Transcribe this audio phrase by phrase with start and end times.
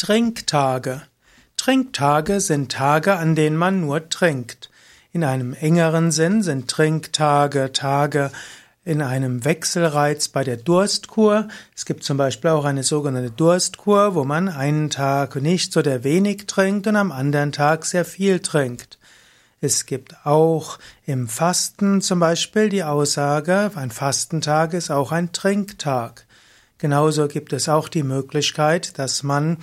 [0.00, 1.02] Trinktage.
[1.58, 4.70] Trinktage sind Tage, an denen man nur trinkt.
[5.12, 8.30] In einem engeren Sinn sind Trinktage Tage
[8.82, 11.48] in einem Wechselreiz bei der Durstkur.
[11.76, 16.46] Es gibt zum Beispiel auch eine sogenannte Durstkur, wo man einen Tag nichts oder wenig
[16.46, 18.98] trinkt und am anderen Tag sehr viel trinkt.
[19.60, 26.24] Es gibt auch im Fasten zum Beispiel die Aussage, ein Fastentag ist auch ein Trinktag.
[26.80, 29.58] Genauso gibt es auch die Möglichkeit, dass man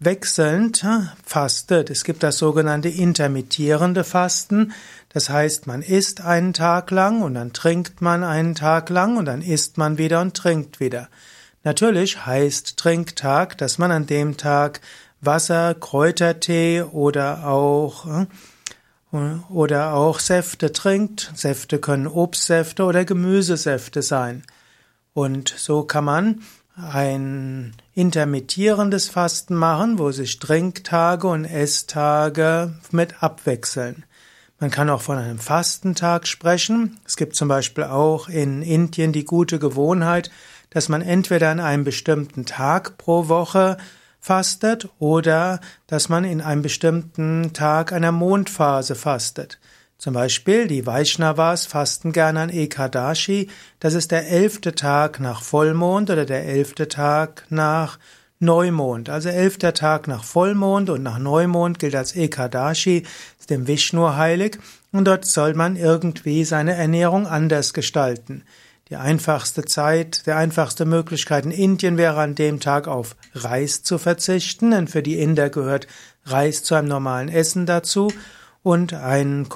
[0.00, 0.84] wechselnd
[1.24, 1.90] fastet.
[1.90, 4.72] Es gibt das sogenannte intermittierende Fasten.
[5.08, 9.26] Das heißt, man isst einen Tag lang und dann trinkt man einen Tag lang und
[9.26, 11.08] dann isst man wieder und trinkt wieder.
[11.62, 14.80] Natürlich heißt Trinktag, dass man an dem Tag
[15.20, 18.26] Wasser, Kräutertee oder auch
[19.48, 21.30] oder auch Säfte trinkt.
[21.34, 24.42] Säfte können Obstsäfte oder Gemüsesäfte sein.
[25.16, 26.42] Und so kann man
[26.76, 34.04] ein intermittierendes Fasten machen, wo sich Trinktage und Esstage mit abwechseln.
[34.60, 37.00] Man kann auch von einem Fastentag sprechen.
[37.06, 40.30] Es gibt zum Beispiel auch in Indien die gute Gewohnheit,
[40.68, 43.78] dass man entweder an einem bestimmten Tag pro Woche
[44.20, 49.58] fastet oder dass man in einem bestimmten Tag einer Mondphase fastet.
[49.98, 53.48] Zum Beispiel die Vaishnavas fasten gerne an Ekadashi,
[53.80, 57.98] das ist der elfte Tag nach Vollmond oder der elfte Tag nach
[58.38, 59.08] Neumond.
[59.08, 63.04] Also elfter Tag nach Vollmond und nach Neumond gilt als Ekadashi,
[63.38, 64.58] ist dem Vishnu heilig
[64.92, 68.44] und dort soll man irgendwie seine Ernährung anders gestalten.
[68.90, 73.98] Die einfachste Zeit, der einfachste Möglichkeit in Indien wäre an dem Tag auf Reis zu
[73.98, 75.86] verzichten, denn für die Inder gehört
[76.24, 78.12] Reis zu einem normalen Essen dazu
[78.62, 79.48] und ein,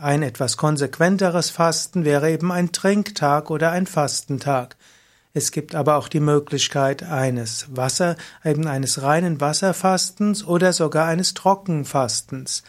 [0.00, 4.76] ein etwas konsequenteres Fasten wäre eben ein Trinktag oder ein Fastentag.
[5.34, 11.34] Es gibt aber auch die Möglichkeit eines Wasser, eben eines reinen Wasserfastens oder sogar eines
[11.34, 12.62] Trockenfastens.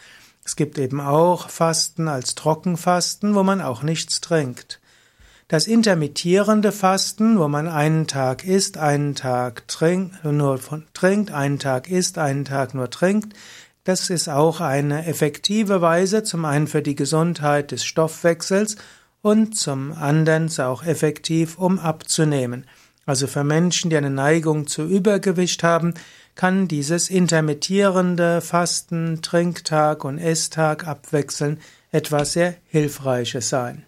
[0.44, 4.80] Es gibt eben auch Fasten als Trockenfasten, wo man auch nichts trinkt.
[5.48, 10.60] Das intermittierende Fasten, wo man einen Tag isst, einen Tag trinkt, nur
[10.94, 13.34] trinkt, einen Tag isst, einen Tag nur trinkt,
[13.84, 18.76] das ist auch eine effektive Weise, zum einen für die Gesundheit des Stoffwechsels
[19.22, 22.66] und zum anderen auch effektiv, um abzunehmen.
[23.06, 25.94] Also für Menschen, die eine Neigung zu Übergewicht haben,
[26.34, 31.58] kann dieses intermittierende Fasten, Trinktag und Esstag abwechseln
[31.90, 33.84] etwas sehr Hilfreiches sein.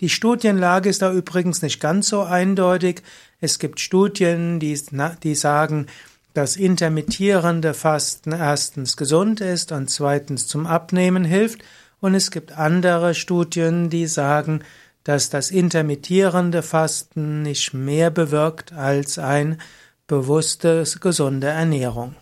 [0.00, 3.02] Die Studienlage ist da übrigens nicht ganz so eindeutig.
[3.40, 4.78] Es gibt Studien, die,
[5.22, 5.86] die sagen,
[6.34, 11.62] dass intermittierende Fasten erstens gesund ist und zweitens zum Abnehmen hilft.
[12.00, 14.62] Und es gibt andere Studien, die sagen,
[15.04, 19.60] dass das intermittierende Fasten nicht mehr bewirkt als ein
[20.06, 22.14] bewusstes, gesunde Ernährung.